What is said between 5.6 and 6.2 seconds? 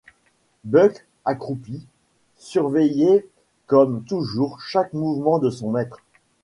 maître.